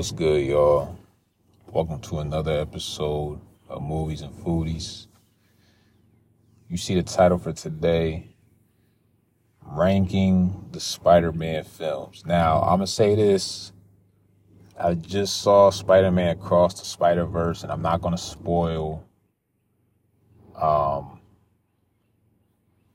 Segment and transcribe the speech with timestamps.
[0.00, 0.96] What's good, y'all?
[1.70, 5.08] Welcome to another episode of Movies and Foodies.
[6.70, 8.34] You see the title for today
[9.62, 12.24] Ranking the Spider Man films.
[12.24, 13.72] Now, I'm going to say this.
[14.82, 19.04] I just saw Spider Man Across the Spider Verse, and I'm not going to spoil.
[20.56, 21.20] Um,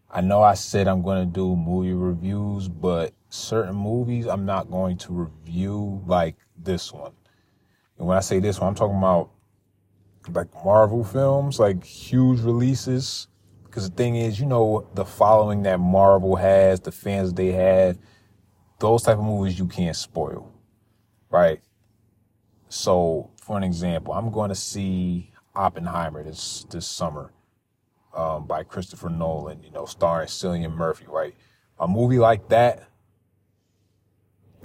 [0.09, 4.69] I know I said I'm going to do movie reviews, but certain movies I'm not
[4.69, 7.13] going to review like this one.
[7.97, 9.29] And when I say this one, I'm talking about
[10.33, 13.27] like Marvel films, like huge releases.
[13.63, 17.97] Because the thing is, you know, the following that Marvel has, the fans they have,
[18.79, 20.51] those type of movies you can't spoil,
[21.29, 21.59] right?
[22.69, 27.31] So, for an example, I'm going to see Oppenheimer this this summer
[28.15, 31.35] um, by Christopher Nolan, you know, starring Cillian Murphy, right?
[31.79, 32.87] A movie like that,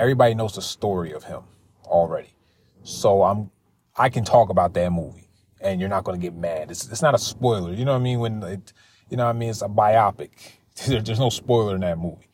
[0.01, 1.43] everybody knows the story of him
[1.85, 2.35] already.
[2.83, 3.51] So I'm,
[3.97, 5.29] I can talk about that movie
[5.61, 6.71] and you're not going to get mad.
[6.71, 7.73] It's, it's not a spoiler.
[7.73, 8.19] You know what I mean?
[8.19, 8.73] When it,
[9.11, 9.51] you know what I mean?
[9.51, 10.31] It's a biopic.
[10.87, 12.29] There's no spoiler in that movie.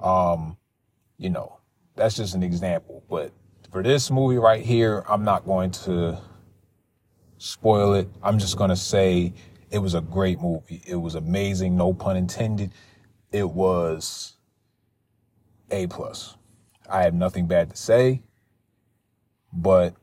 [0.00, 0.56] Um,
[1.16, 1.60] you know,
[1.94, 3.04] that's just an example.
[3.08, 3.32] But
[3.70, 6.20] for this movie right here, I'm not going to
[7.38, 8.08] spoil it.
[8.20, 9.32] I'm just going to say
[9.70, 10.82] it was a great movie.
[10.84, 11.76] It was amazing.
[11.76, 12.72] No pun intended.
[13.30, 14.34] It was
[15.70, 16.35] a plus.
[16.90, 18.22] I have nothing bad to say,
[19.52, 19.94] but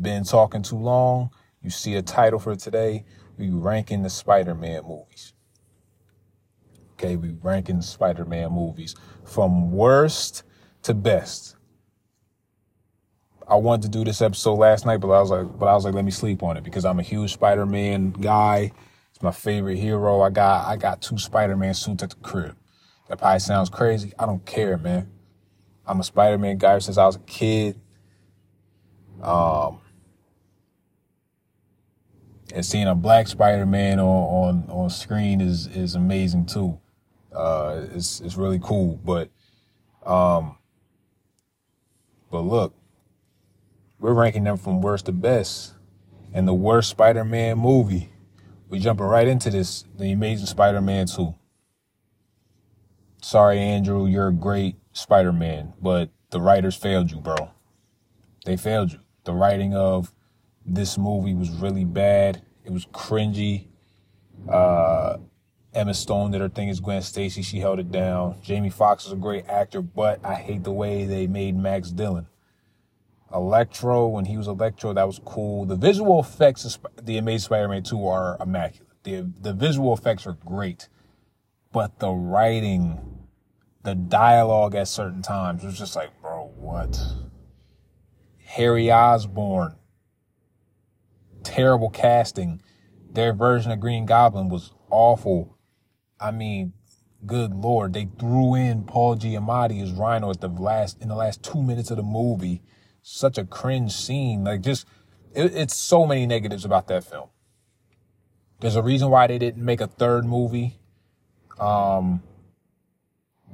[0.00, 1.30] been talking too long.
[1.62, 3.04] You see a title for today.
[3.38, 5.32] We ranking the Spider-Man movies.
[6.92, 10.42] Okay, we ranking the Spider-Man movies from worst
[10.82, 11.56] to best.
[13.48, 15.84] I wanted to do this episode last night, but I was like, but I was
[15.84, 18.72] like, let me sleep on it because I'm a huge Spider-Man guy.
[19.10, 20.20] It's my favorite hero.
[20.20, 22.56] I got I got two Spider-Man suits at the crib.
[23.08, 24.12] That probably sounds crazy.
[24.18, 25.10] I don't care, man.
[25.86, 27.80] I'm a Spider-Man guy since I was a kid.
[29.22, 29.80] Um,
[32.52, 36.78] and seeing a black Spider-Man on, on, on screen is, is amazing too.
[37.32, 38.98] Uh, it's, it's really cool.
[39.04, 39.30] But,
[40.04, 40.56] um,
[42.30, 42.74] but look,
[43.98, 45.74] we're ranking them from worst to best.
[46.32, 48.10] And the worst Spider-Man movie,
[48.68, 51.34] we jumping right into this, The Amazing Spider-Man 2.
[53.22, 57.50] Sorry, Andrew, you're great Spider-Man, but the writers failed you, bro.
[58.46, 59.00] They failed you.
[59.24, 60.10] The writing of
[60.64, 62.42] this movie was really bad.
[62.64, 63.66] It was cringy.
[64.48, 65.18] Uh,
[65.74, 67.42] Emma Stone did her thing as Gwen Stacy.
[67.42, 68.40] She held it down.
[68.42, 72.26] Jamie Foxx is a great actor, but I hate the way they made Max Dillon.
[73.34, 75.66] Electro, when he was Electro, that was cool.
[75.66, 78.88] The visual effects of The Amazing Spider-Man 2 are immaculate.
[79.02, 80.88] The, the visual effects are great,
[81.70, 83.15] but the writing
[83.86, 87.00] the dialogue at certain times was just like, bro, what?
[88.44, 89.76] Harry Osborn,
[91.44, 92.60] terrible casting.
[93.08, 95.56] Their version of Green Goblin was awful.
[96.18, 96.72] I mean,
[97.24, 101.44] good lord, they threw in Paul Giamatti as Rhino at the last in the last
[101.44, 102.62] two minutes of the movie.
[103.02, 104.42] Such a cringe scene.
[104.42, 104.84] Like just,
[105.32, 107.28] it, it's so many negatives about that film.
[108.58, 110.80] There's a reason why they didn't make a third movie.
[111.60, 112.24] Um,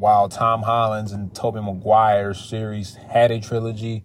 [0.02, 4.04] while Tom Holland's and Tobey Maguire's series had a trilogy,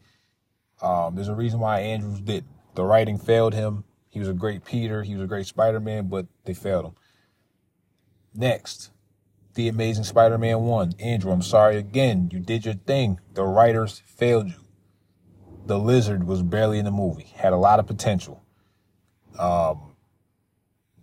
[0.79, 2.45] um, there's a reason why Andrews did.
[2.75, 3.83] The writing failed him.
[4.07, 5.01] He was a great Peter.
[5.01, 6.91] He was a great Spider-Man, but they failed him.
[8.31, 8.91] Next,
[9.55, 10.93] The Amazing Spider-Man 1.
[10.99, 12.29] Andrew, I'm sorry again.
[12.31, 13.19] You did your thing.
[13.33, 14.67] The writers failed you.
[15.65, 17.33] The Lizard was barely in the movie.
[17.35, 18.43] Had a lot of potential.
[19.39, 19.95] Um,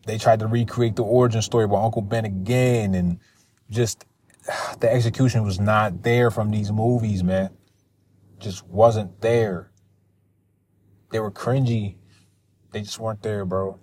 [0.07, 3.19] they tried to recreate the origin story about Uncle Ben again and
[3.69, 4.05] just
[4.81, 7.51] the execution was not there from these movies, man.
[8.39, 9.71] Just wasn't there.
[11.11, 11.97] They were cringy.
[12.73, 13.79] They just weren't there, bro.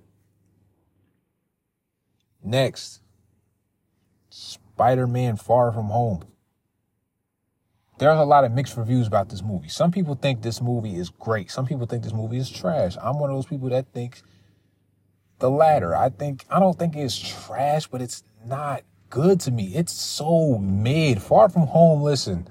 [2.43, 3.01] Next,
[4.29, 6.23] Spider-Man Far From Home.
[7.99, 9.67] There's a lot of mixed reviews about this movie.
[9.67, 11.51] Some people think this movie is great.
[11.51, 12.97] Some people think this movie is trash.
[12.99, 14.23] I'm one of those people that thinks
[15.37, 15.95] the latter.
[15.95, 18.81] I think I don't think it's trash, but it's not
[19.11, 19.75] good to me.
[19.75, 21.21] It's so mid.
[21.21, 22.47] Far from home, listen.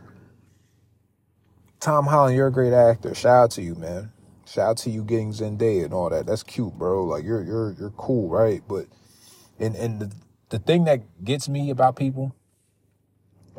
[1.80, 3.14] Tom Holland, you're a great actor.
[3.14, 4.12] Shout out to you, man.
[4.46, 6.26] Shout out to you getting Zendaya and all that.
[6.26, 7.04] That's cute, bro.
[7.04, 8.62] Like you're you're you're cool, right?
[8.68, 8.86] But
[9.58, 10.12] and and the
[10.50, 12.34] the thing that gets me about people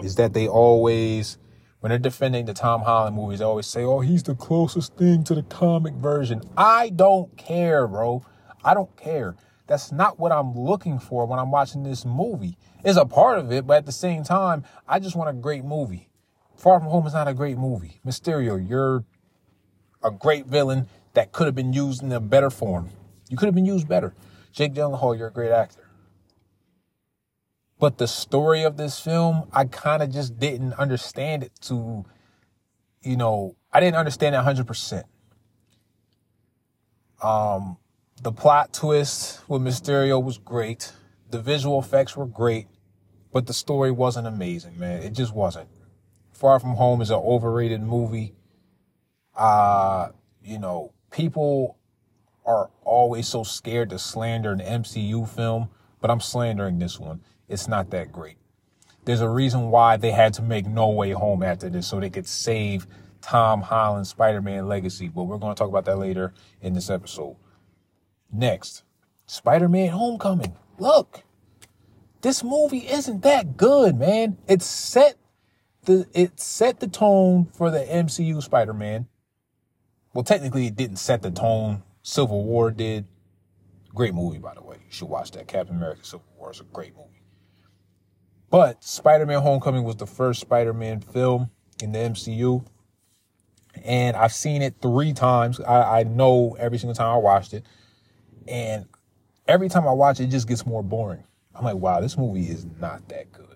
[0.01, 1.38] is that they always
[1.80, 5.24] when they're defending the Tom Holland movies, they always say, "Oh, he's the closest thing
[5.25, 8.24] to the comic version." I don't care, bro.
[8.63, 9.36] I don't care.
[9.71, 12.57] That's not what I'm looking for when I'm watching this movie.
[12.83, 15.63] It's a part of it, but at the same time, I just want a great
[15.63, 16.09] movie.
[16.57, 18.01] Far From Home is not a great movie.
[18.06, 19.06] Mysterio, you're
[20.03, 22.89] a great villain that could have been used in a better form.
[23.29, 24.13] You could have been used better.
[24.51, 25.89] Jake Gyllenhaal, you're a great actor.
[27.79, 32.03] But the story of this film, I kind of just didn't understand it to,
[33.03, 35.03] you know, I didn't understand it 100%.
[37.24, 37.77] Um,
[38.21, 40.94] the plot twist with Mysterio was great.
[41.31, 42.68] The visual effects were great,
[43.31, 45.01] but the story wasn't amazing, man.
[45.01, 45.69] It just wasn't.
[46.31, 48.35] Far From Home is an overrated movie.
[49.35, 50.09] Uh,
[50.44, 51.77] you know, people
[52.45, 55.69] are always so scared to slander an MCU film,
[56.00, 57.21] but I'm slandering this one.
[57.47, 58.38] It's not that great.
[59.06, 62.09] There's a reason why they had to make No Way Home after this so they
[62.12, 62.85] could save
[63.21, 67.35] Tom Holland's Spider-Man legacy, but we're going to talk about that later in this episode.
[68.31, 68.83] Next,
[69.25, 70.56] Spider-Man Homecoming.
[70.80, 71.24] Look,
[72.22, 74.38] this movie isn't that good, man.
[74.48, 75.18] It set
[75.86, 79.07] the it set the tone for the MCU Spider-Man.
[80.13, 81.83] Well, technically, it didn't set the tone.
[82.04, 83.06] Civil War did.
[83.94, 84.77] Great movie, by the way.
[84.86, 85.48] You should watch that.
[85.48, 87.24] Captain America Civil War is a great movie.
[88.50, 91.51] But Spider-Man Homecoming was the first Spider-Man film
[91.81, 92.66] in the MCU.
[93.84, 95.60] And I've seen it three times.
[95.62, 97.66] I, I know every single time I watched it.
[98.47, 98.85] And
[99.47, 101.23] every time I watch it, it just gets more boring.
[101.53, 103.47] I'm like, wow, this movie is not that good.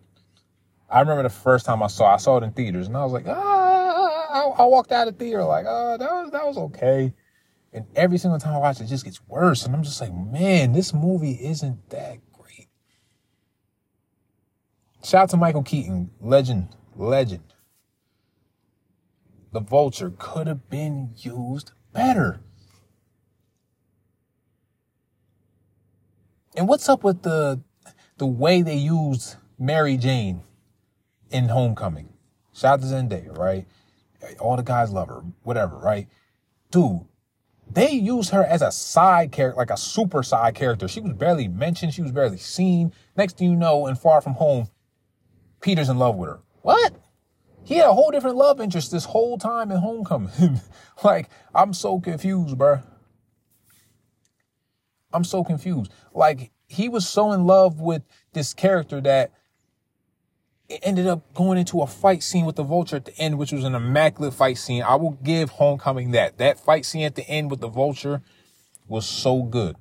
[0.90, 3.04] I remember the first time I saw it, I saw it in theaters and I
[3.04, 6.46] was like, ah, I, I walked out of the theater like, oh, that was, that
[6.46, 7.14] was okay.
[7.74, 9.66] And every single time I watch it, it just gets worse.
[9.66, 12.70] And I'm just like, man, this movie isn't that great.
[15.04, 17.54] Shout out to Michael Keaton, legend, legend.
[19.52, 22.42] The vulture could have been used better.
[26.56, 27.62] And what's up with the
[28.18, 30.42] the way they used Mary Jane
[31.30, 32.10] in Homecoming?
[32.54, 33.68] Shout out to Zendaya, right?
[34.40, 36.08] All the guys love her, whatever, right?
[36.72, 37.02] Dude,
[37.70, 40.88] they used her as a side character, like a super side character.
[40.88, 41.94] She was barely mentioned.
[41.94, 42.94] She was barely seen.
[43.18, 44.70] Next thing you know, in Far From Home,
[45.62, 46.40] Peter's in love with her.
[46.62, 46.94] What?
[47.66, 50.62] He had a whole different love interest this whole time in Homecoming.
[51.04, 52.84] like, I'm so confused, bruh.
[55.14, 55.92] I'm so confused.
[56.14, 58.04] Like, he was so in love with
[58.34, 59.32] this character that
[60.68, 63.52] it ended up going into a fight scene with the vulture at the end, which
[63.52, 64.82] was an immaculate fight scene.
[64.82, 66.38] I will give Homecoming that.
[66.38, 68.22] That fight scene at the end with the vulture
[68.88, 69.76] was so good.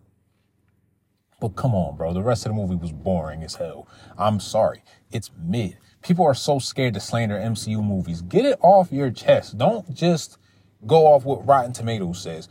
[1.41, 2.13] But come on, bro.
[2.13, 3.89] The rest of the movie was boring as hell.
[4.17, 4.83] I'm sorry.
[5.11, 5.79] It's mid.
[6.03, 8.21] People are so scared to slander MCU movies.
[8.23, 9.57] Get it off your chest.
[9.57, 10.39] Don't just
[10.87, 12.49] go off what Rotten Tomatoes says.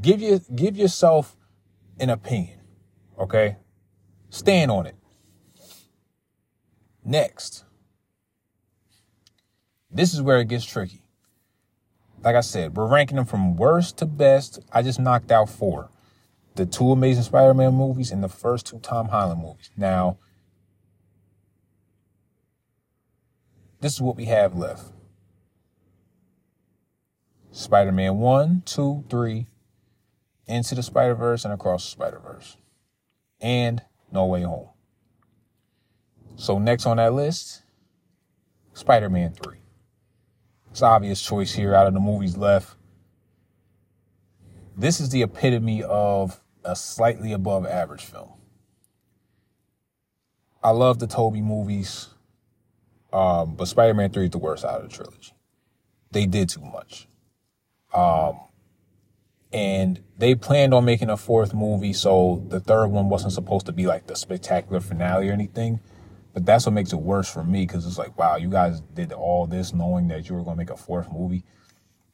[0.00, 1.36] Give you give yourself
[2.00, 2.58] an opinion.
[3.18, 3.56] Okay?
[4.30, 4.96] Stand on it.
[7.04, 7.64] Next.
[9.90, 11.02] This is where it gets tricky.
[12.22, 14.60] Like I said, we're ranking them from worst to best.
[14.72, 15.90] I just knocked out four.
[16.54, 19.70] The two Amazing Spider-Man movies and the first two Tom Holland movies.
[19.76, 20.18] Now,
[23.80, 24.92] this is what we have left.
[27.52, 29.46] Spider-Man 1, 2, 3,
[30.50, 32.56] Into the Spider-Verse and Across the Spider-Verse.
[33.40, 34.68] And No Way Home.
[36.36, 37.62] So next on that list,
[38.74, 39.58] Spider-Man 3.
[40.70, 42.74] It's obvious choice here out of the movies left.
[44.76, 48.30] This is the epitome of a slightly above average film.
[50.62, 52.08] I love the Tobey movies,
[53.12, 55.32] um, but Spider-Man 3 is the worst out of the trilogy.
[56.10, 57.06] They did too much.
[57.94, 58.40] Um,
[59.52, 63.72] and they planned on making a fourth movie, so the third one wasn't supposed to
[63.72, 65.80] be like the spectacular finale or anything.
[66.32, 69.12] But that's what makes it worse for me because it's like, wow, you guys did
[69.12, 71.44] all this knowing that you were going to make a fourth movie.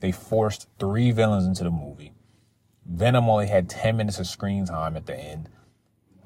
[0.01, 2.13] They forced three villains into the movie.
[2.87, 5.51] Venom only had 10 minutes of screen time at the end.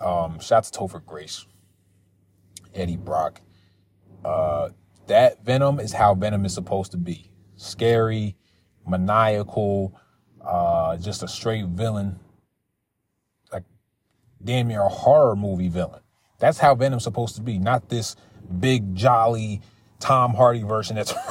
[0.00, 1.47] Um, shout to Topher Grace,
[2.75, 3.40] Eddie Brock.
[4.25, 4.71] Uh,
[5.07, 8.37] that Venom is how Venom is supposed to be scary,
[8.87, 9.99] maniacal,
[10.50, 12.19] uh, just a straight villain,
[13.52, 13.62] like
[14.42, 16.00] damn near a horror movie villain.
[16.38, 18.16] That's how Venom's supposed to be, not this
[18.59, 19.61] big jolly
[20.00, 21.14] Tom Hardy version that's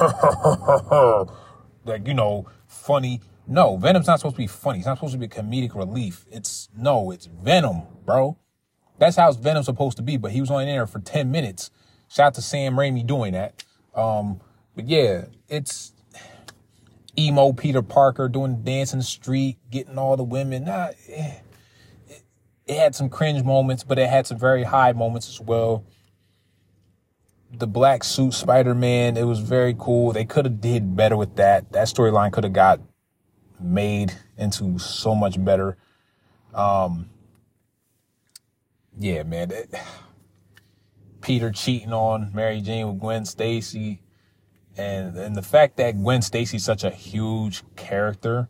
[1.84, 3.20] like you know funny.
[3.46, 4.78] No, Venom's not supposed to be funny.
[4.78, 6.24] It's not supposed to be comedic relief.
[6.30, 8.38] It's no, it's Venom, bro.
[8.98, 10.16] That's how Venom's supposed to be.
[10.16, 11.70] But he was only in there for ten minutes.
[12.08, 13.64] Shout out to Sam Raimi doing that.
[13.94, 14.40] Um,
[14.74, 15.92] but yeah, it's
[17.26, 20.64] emo Peter Parker doing dance in the street, getting all the women.
[20.64, 21.34] Nah, eh
[22.70, 25.84] it had some cringe moments, but it had some very high moments as well.
[27.52, 30.12] The black suit Spider Man, it was very cool.
[30.12, 31.72] They could have did better with that.
[31.72, 32.80] That storyline could have got
[33.58, 35.76] made into so much better.
[36.54, 37.10] Um,
[38.96, 39.50] yeah, man.
[39.50, 39.74] It,
[41.22, 44.00] Peter cheating on Mary Jane with Gwen Stacy,
[44.76, 48.48] and and the fact that Gwen Stacy's such a huge character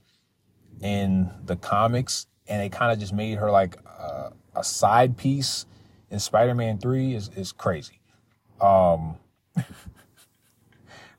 [0.81, 5.67] in the comics, and they kind of just made her like a, a side piece
[6.11, 8.01] in Spider-Man Three is is crazy.
[8.61, 9.17] Um,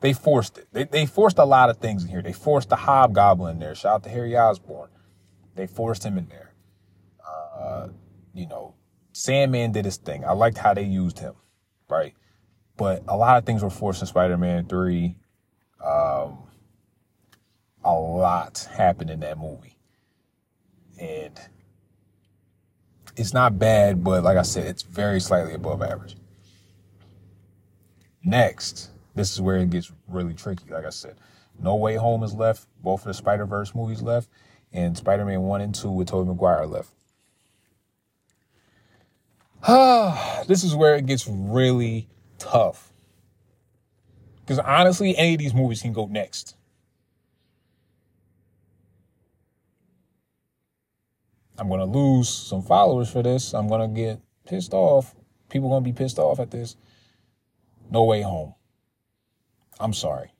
[0.00, 0.68] they forced it.
[0.72, 2.22] They, they forced a lot of things in here.
[2.22, 3.74] They forced the Hobgoblin in there.
[3.74, 4.90] Shout out to Harry Osborn.
[5.54, 6.54] They forced him in there.
[7.26, 7.88] Uh,
[8.34, 8.74] you know,
[9.12, 10.24] Sandman did his thing.
[10.24, 11.34] I liked how they used him,
[11.88, 12.14] right?
[12.76, 15.14] But a lot of things were forced in Spider-Man 3.
[15.84, 16.38] Um,
[17.84, 19.76] a lot happened in that movie.
[21.00, 21.38] And
[23.16, 26.16] it's not bad, but like I said, it's very slightly above average.
[28.24, 30.70] Next, this is where it gets really tricky.
[30.70, 31.16] Like I said,
[31.60, 32.66] No Way Home is left.
[32.82, 34.28] Both of the Spider Verse movies left,
[34.72, 36.92] and Spider Man One and Two with Tobey Maguire left.
[40.46, 42.08] this is where it gets really
[42.42, 42.92] tough.
[44.40, 46.56] Because honestly, any of these movies can go next.
[51.58, 53.54] I'm to lose some followers for this.
[53.54, 55.14] I'm to get pissed off.
[55.48, 56.76] People to be pissed off at this.
[57.90, 58.54] No Way Home.
[59.78, 60.32] I'm sorry.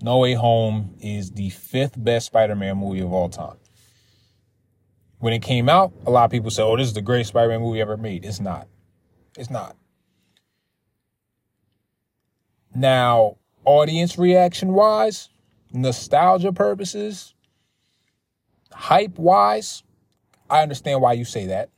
[0.00, 3.56] No Way Home is the fifth best Spider-Man movie of all time.
[5.18, 7.60] When it came out, a lot of people said, oh, this is the greatest Spider-Man
[7.60, 8.24] movie ever made.
[8.24, 8.68] It's not.
[9.36, 9.76] It's not.
[12.74, 15.28] Now, audience reaction wise,
[15.72, 17.34] nostalgia purposes,
[18.72, 19.82] hype wise,
[20.48, 21.70] I understand why you say that.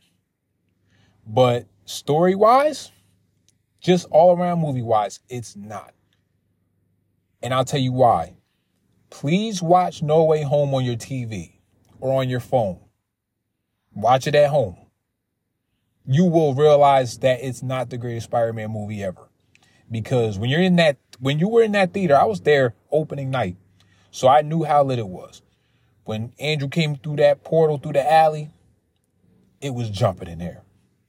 [1.26, 2.90] But story wise,
[3.80, 5.94] just all around movie wise, it's not.
[7.42, 8.37] And I'll tell you why.
[9.11, 11.52] Please watch No Way Home on your TV
[12.00, 12.78] or on your phone.
[13.94, 14.76] Watch it at home.
[16.06, 19.28] You will realize that it's not the greatest Spider-Man movie ever.
[19.92, 23.30] Because when you're in that, when you were in that theater, I was there opening
[23.30, 23.56] night.
[24.11, 25.42] So I knew how lit it was.
[26.04, 28.50] When Andrew came through that portal through the alley,
[29.61, 30.62] it was jumping in there.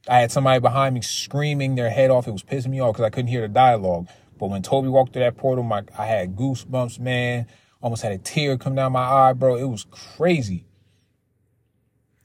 [0.08, 2.28] I had somebody behind me screaming their head off.
[2.28, 4.10] It was pissing me off because I couldn't hear the dialogue.
[4.38, 7.48] But when Tobey walked through that portal, my I had goosebumps, man.
[7.82, 9.56] Almost had a tear come down my eye, bro.
[9.56, 10.66] It was crazy.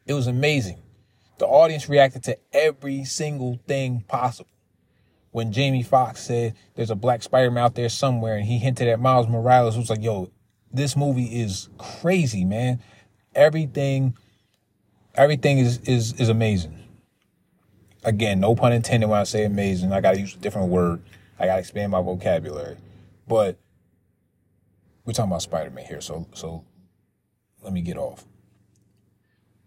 [0.06, 0.82] It was amazing.
[1.38, 4.50] The audience reacted to every single thing possible.
[5.30, 9.00] When Jamie Foxx said there's a black Spider-Man out there somewhere and he hinted at
[9.00, 10.30] Miles Morales, was like, yo,
[10.72, 12.80] this movie is crazy, man.
[13.34, 14.16] Everything,
[15.14, 16.78] everything is is is amazing.
[18.04, 19.92] Again, no pun intended when I say amazing.
[19.92, 21.02] I gotta use a different word.
[21.38, 22.76] I gotta expand my vocabulary.
[23.26, 23.58] But
[25.04, 26.64] we're talking about Spider-Man here, so so
[27.62, 28.24] let me get off.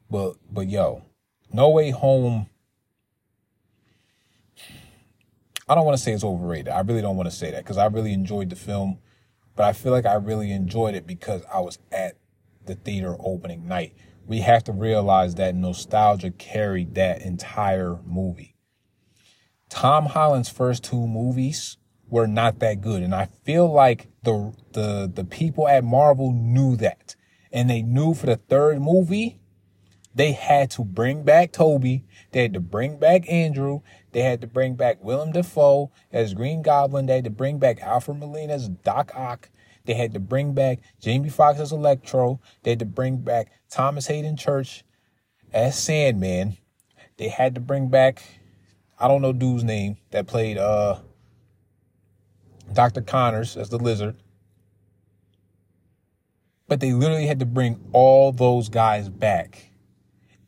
[0.09, 1.03] But but yo,
[1.53, 2.47] No Way Home.
[5.71, 6.67] I don't want to say it's overrated.
[6.67, 8.99] I really don't want to say that because I really enjoyed the film,
[9.55, 12.17] but I feel like I really enjoyed it because I was at
[12.65, 13.93] the theater opening night.
[14.27, 18.57] We have to realize that nostalgia carried that entire movie.
[19.69, 21.77] Tom Holland's first two movies
[22.09, 23.01] were not that good.
[23.01, 27.15] And I feel like the, the, the people at Marvel knew that.
[27.49, 29.39] And they knew for the third movie,
[30.13, 32.03] they had to bring back Tobey.
[32.31, 33.81] They had to bring back Andrew.
[34.11, 37.05] They had to bring back Willem Dafoe as Green Goblin.
[37.05, 39.49] They had to bring back Alfred Molina as Doc Ock.
[39.85, 42.39] They had to bring back Jamie Foxx as Electro.
[42.63, 44.83] They had to bring back Thomas Haden Church
[45.53, 46.57] as Sandman.
[47.17, 48.21] They had to bring back
[48.99, 50.99] I don't know dude's name that played uh
[52.73, 53.01] Dr.
[53.01, 54.15] Connors as the lizard.
[56.67, 59.70] But they literally had to bring all those guys back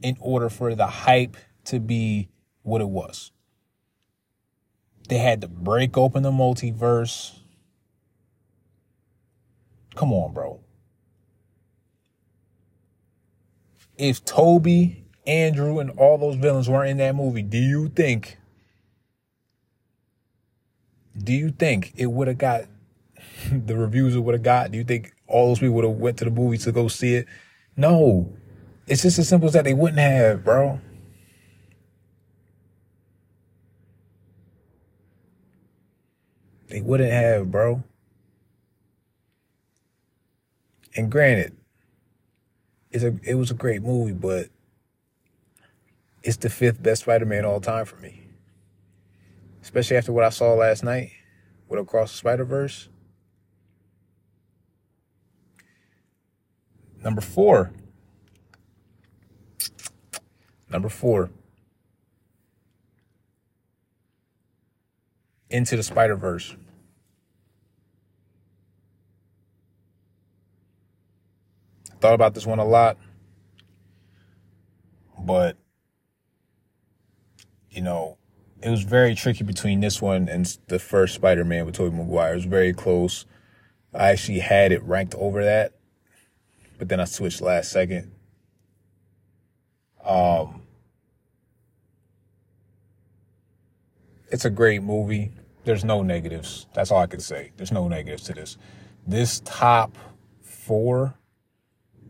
[0.03, 2.29] in order for the hype to be
[2.62, 3.31] what it was.
[5.10, 7.39] They had to break open the multiverse.
[9.95, 10.60] Come on, bro.
[13.98, 18.38] If Tobey, Andrew, and all those villains weren't in that movie, do you think
[21.15, 22.63] do you think it would have got
[23.51, 24.72] the reviews it would have got?
[24.72, 27.15] Do you think all those people would have went to the movie to go see
[27.15, 27.27] it?
[27.77, 28.36] No.
[28.87, 30.79] It's just as simple as that they wouldn't have, bro.
[36.67, 37.83] They wouldn't have, bro.
[40.95, 41.55] And granted,
[42.91, 44.49] it's a it was a great movie, but
[46.23, 48.23] it's the fifth best Spider-Man all time for me
[49.63, 51.11] especially after what I saw last night
[51.67, 52.89] with Across the Spider Verse.
[57.01, 57.71] Number four.
[60.73, 61.29] Number four.
[65.51, 66.55] Into the Spider Verse.
[72.01, 72.97] Thought about this one a lot,
[75.17, 75.55] but
[77.69, 78.17] you know,
[78.61, 82.33] it was very tricky between this one and the first Spider-Man with Tobey Maguire.
[82.33, 83.25] It was very close.
[83.93, 85.71] I actually had it ranked over that,
[86.77, 88.11] but then I switched last second.
[90.03, 90.52] Um,
[94.33, 95.31] it's a great movie.
[95.63, 96.65] There's no negatives.
[96.73, 97.51] That's all I can say.
[97.55, 98.57] There's no negatives to this.
[99.05, 99.95] This top
[100.41, 101.13] four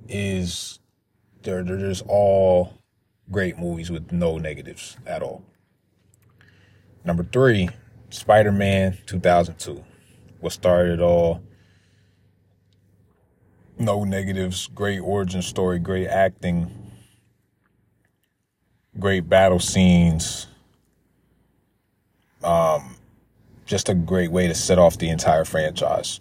[0.08, 0.80] is
[1.42, 2.76] they're they're just all
[3.30, 5.44] great movies with no negatives at all.
[7.04, 7.70] Number three,
[8.10, 9.84] Spider Man 2002.
[10.40, 11.44] What started it all?
[13.78, 14.70] No negatives.
[14.74, 15.78] Great origin story.
[15.78, 16.72] Great acting.
[18.98, 20.48] Great battle scenes.
[22.44, 22.96] Um,
[23.66, 26.20] just a great way to set off the entire franchise.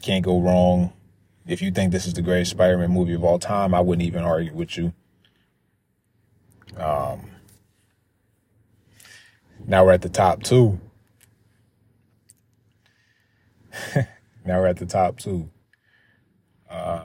[0.00, 0.92] Can't go wrong.
[1.46, 4.22] If you think this is the greatest Spider-Man movie of all time, I wouldn't even
[4.22, 4.92] argue with you.
[6.76, 7.30] Um,
[9.66, 10.80] now we're at the top two.
[13.96, 14.04] now
[14.60, 15.50] we're at the top two.
[16.68, 17.04] Uh,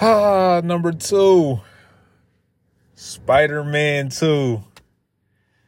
[0.00, 1.60] ah, number two.
[2.94, 4.62] Spider Man 2.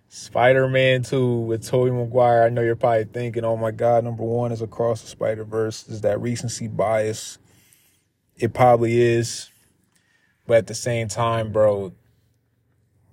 [0.08, 2.44] Spider Man 2 with Tobey Maguire.
[2.44, 5.88] I know you're probably thinking, oh my God, number one is Across the Spider Verse.
[5.88, 7.38] Is that recency bias?
[8.36, 9.50] It probably is.
[10.46, 11.92] But at the same time, bro,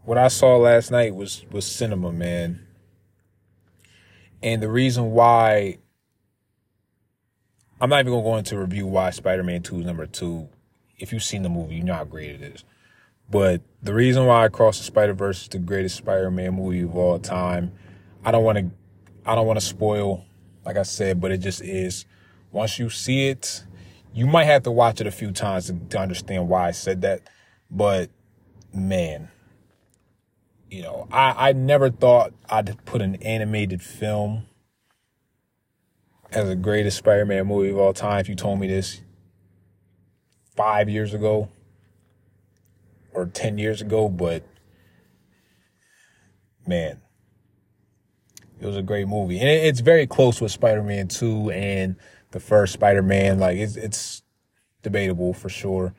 [0.04, 2.66] what I saw last night was was cinema, man.
[4.42, 5.78] And the reason why
[7.80, 10.50] I'm not even gonna go into review why Spider-Man 2 is number two.
[11.00, 12.64] If you've seen the movie, you know how great it is.
[13.32, 17.72] But the reason why Across the Spider-Verse is the greatest Spider-Man movie of all time,
[18.26, 18.72] I don't want to
[19.26, 20.26] I don't want to spoil,
[20.66, 22.06] like I said, but it just is.
[22.52, 23.64] Once you see it,
[24.14, 27.02] you might have to watch it a few times to, to understand why I said
[27.02, 27.22] that.
[27.70, 28.10] But
[28.74, 29.30] man,
[30.72, 34.48] you know, I, I never thought I'd put an animated film
[36.32, 38.20] as the greatest Spider-Man movie of all time.
[38.20, 39.02] If you told me this
[40.60, 41.48] five years ago
[43.14, 44.44] or 10 years ago, but
[46.68, 47.00] man,
[48.60, 49.40] it was a great movie.
[49.40, 51.96] And it's very close with Spider-Man 2 and
[52.32, 53.40] the first Spider-Man.
[53.40, 54.22] Like it's, it's
[54.82, 55.96] debatable for sure.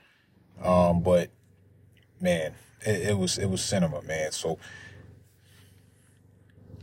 [0.63, 1.31] Um, but
[2.21, 4.31] man, it, it was it was cinema, man.
[4.31, 4.59] So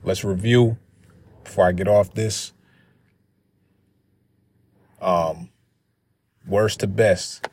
[0.02, 0.80] let's review
[1.44, 2.54] before I get off this.
[5.00, 5.52] Um,
[6.48, 7.48] worst to best.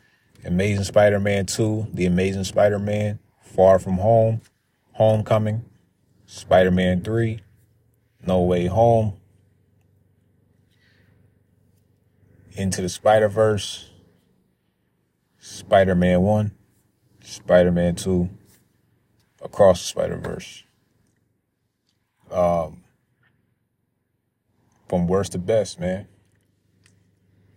[0.45, 4.41] Amazing Spider-Man 2, The Amazing Spider-Man, Far From Home,
[4.91, 5.65] Homecoming,
[6.27, 7.39] Spider-Man 3,
[8.27, 9.13] No Way Home,
[12.51, 13.89] Into the Spider-Verse,
[15.39, 16.51] Spider-Man 1,
[17.21, 18.29] Spider-Man 2,
[19.41, 20.63] Across the Spider-Verse.
[22.31, 22.83] Um,
[24.87, 26.07] from worst to best, man.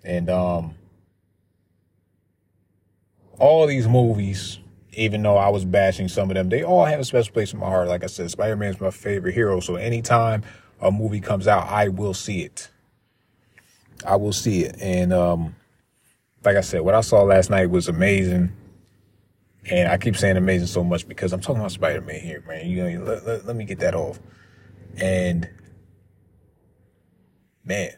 [0.02, 0.77] And um,
[3.38, 4.58] all these movies,
[4.92, 7.60] even though I was bashing some of them, they all have a special place in
[7.60, 7.88] my heart.
[7.88, 9.60] Like I said, Spider-Man is my favorite hero.
[9.60, 10.42] So anytime
[10.80, 12.68] a movie comes out, I will see it.
[14.04, 14.76] I will see it.
[14.80, 15.54] And um,
[16.44, 18.52] like I said, what I saw last night was amazing.
[19.70, 22.66] And I keep saying amazing so much because I'm talking about Spider Man here, man.
[22.68, 24.18] You know, let, let, let me get that off.
[24.96, 25.48] And
[27.64, 27.90] man,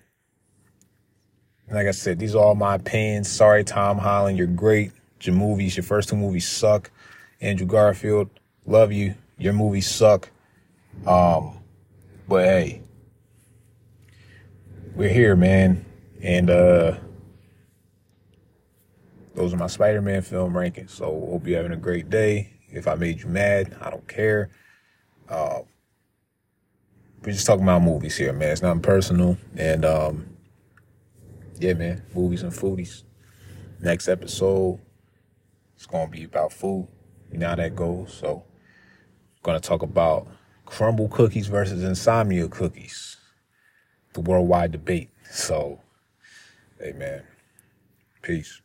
[1.71, 3.29] like I said, these are all my opinions.
[3.31, 4.93] Sorry, Tom Holland, you're great.
[5.27, 6.91] Your movies, your first two movies suck.
[7.41, 8.31] Andrew Garfield,
[8.67, 9.15] love you.
[9.39, 10.31] Your movies suck.
[11.07, 11.59] Um,
[12.29, 12.83] but hey,
[14.95, 15.85] we're here, man.
[16.23, 16.99] And uh
[19.35, 20.91] those are my Spider-Man film rankings.
[20.91, 22.53] So hope you're having a great day.
[22.69, 24.51] If I made you mad, I don't care.
[25.29, 25.61] Uh,
[27.23, 28.51] we're just talking about movies here, man.
[28.51, 29.39] It's not personal.
[29.57, 30.37] And um,
[31.59, 33.05] yeah, man, movies and foodies.
[33.81, 34.81] Next episode,
[35.81, 36.87] it's gonna be about food.
[37.33, 38.13] You know how that goes.
[38.13, 38.45] So,
[39.43, 40.29] gonna talk about
[40.67, 43.17] Crumbl cookies versus insomnia cookies.
[44.13, 45.09] The worldwide debate.
[45.31, 45.81] So,
[46.79, 47.23] hey,
[48.21, 48.61] peace.